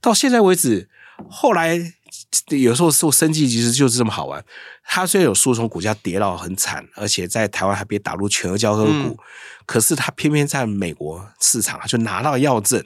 [0.00, 0.88] 到现在为止，
[1.28, 1.78] 后来
[2.48, 4.42] 有时候受生计其实就是这么好玩。
[4.84, 9.16] 它虽然有诉讼，股价跌到很惨，而且在台湾还被打入全额交割股，嗯、
[9.66, 12.82] 可是它偏偏在美国市场就拿到药证，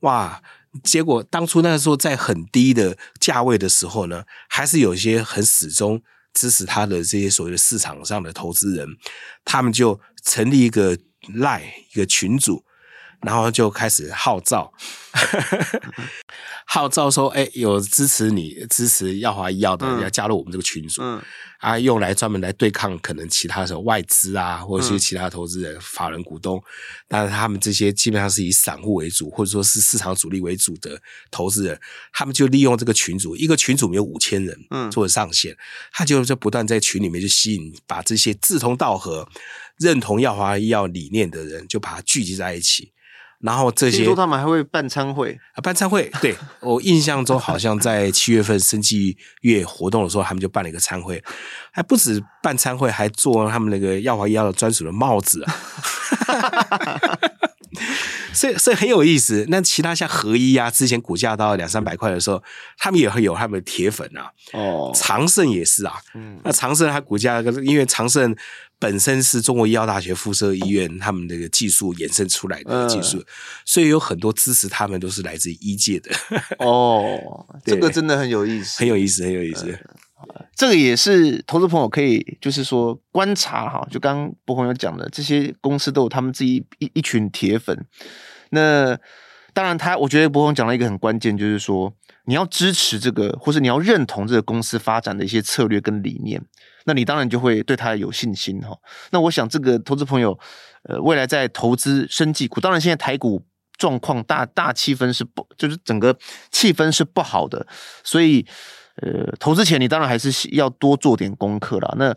[0.00, 0.40] 哇！
[0.84, 6.00] 结果当初那个时候在很低的价位的时候呢，还是有一些很始终
[6.32, 8.88] 支持他的这些所谓的市场上的投资人，
[9.44, 10.96] 他们就成立一个
[11.34, 11.62] 赖
[11.92, 12.64] 一个群组。
[13.22, 14.72] 然后就开始号召，
[16.64, 21.20] 号召说：“哎，有支持你支持耀华医药的，要加入我们这个群组，嗯，
[21.58, 26.62] 啊，用来专门来对抗可能其他的外资啊，或者是其他投资人、法人股东。
[27.08, 31.78] 但是他们这些基本上是以散户为主，或者说是市场主力为主的投资人，
[32.12, 35.54] 他们就利用这个群组，一个群组没有五千人，嗯，做上限，
[35.92, 39.28] 他就就不断在群里面去吸引，把这些志同道合、
[39.76, 42.92] 认同耀华医药理念的人，就把它聚集在一起。”
[43.40, 46.10] 然后这些，听说他们还会办餐会啊，办餐会。
[46.20, 51.22] 对， 我印象中，好像在七月份生计月活动的时候，他们就办了一个餐会，
[51.72, 55.54] 还不止办餐会，还做他们那个耀华医药的专属的帽子啊。
[58.32, 59.44] 所以，所以很有意思。
[59.48, 62.42] 那其他像合一啊，之前股价到两三百块的时候，
[62.78, 64.30] 他们也会有他们的铁粉啊。
[64.52, 65.94] 哦，长盛也是啊。
[66.14, 68.36] 嗯，那长盛它股价，因为长盛。
[68.82, 73.24] 本身是中国医药大学附设医院，他们那个技术衍生出来的技术，嗯、
[73.66, 76.10] 所以有很多支持他们都是来自于医界的。
[76.64, 79.66] 哦，这个真的很有意思，很有意思，很有意思。
[79.66, 79.78] 嗯、
[80.54, 87.86] 这个也是投资朋友可以就是说观察哈，就刚刚博鸿有讲的，这些公司都有他们自己一一群铁粉。
[88.50, 88.98] 那
[89.52, 91.92] 当然他，我觉得博鸿讲了一个很关键，就是说
[92.26, 96.40] 你要支持这个，或是你要认同这个公司发展的一些策略跟理念。
[96.84, 98.76] 那你当然就会对他有信心哈。
[99.10, 100.38] 那我想这个投资朋友，
[100.84, 103.44] 呃，未来在投资生技股，当然现在台股
[103.76, 106.16] 状况大大气氛是不，就是整个
[106.50, 107.66] 气氛是不好的，
[108.02, 108.46] 所以
[109.02, 111.94] 呃，投资前你当然还是要多做点功课啦。
[111.96, 112.14] 那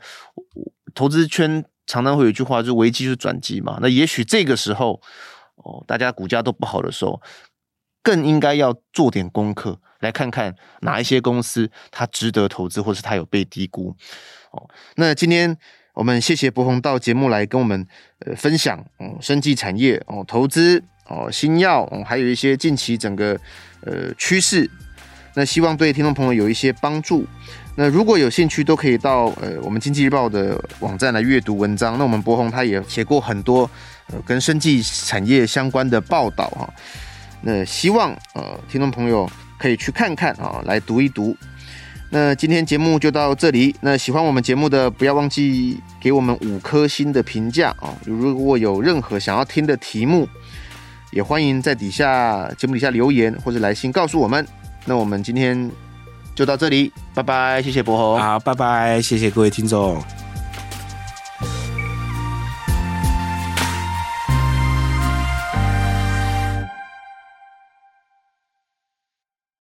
[0.93, 3.79] 投资圈常常会有一句话，就是危机就是转机嘛。
[3.81, 5.01] 那也许这个时候
[5.55, 7.21] 哦，大家股价都不好的时候，
[8.01, 13.95] 更应该要做点功课，来看看哪一些公司它值得投资，或是它有被低估。
[14.51, 15.57] 哦，那今天
[15.93, 17.87] 我们谢谢博鸿到节目来跟我们
[18.19, 23.39] 呃分享，嗯，生技产业哦，投资哦，新药哦，还有一些近期整个
[23.81, 24.69] 呃趋势，
[25.35, 27.25] 那希望对听众朋友有一些帮助。
[27.75, 31.97] 那如果有兴趣，都可以到呃我们经济日报的网站来阅读文章。
[31.97, 33.69] 那我们博鸿他也写过很多
[34.11, 36.71] 呃跟生技产业相关的报道哈。
[37.41, 39.27] 那希望呃听众朋友
[39.57, 41.35] 可以去看看啊，来读一读。
[42.11, 43.75] 那今天节目就到这里。
[43.81, 47.97] 那喜欢我们节目的，不要忘记给我们五颗星的评价啊！
[48.05, 50.29] 如果有任何想要听的题目，
[51.11, 54.45] 也欢迎在底下节目底下留言或者来信告诉我们。
[54.85, 55.69] 那我们今天
[56.35, 58.17] 就到这里，拜拜，谢谢博豪。
[58.17, 60.01] 好，拜拜，谢谢各位听众。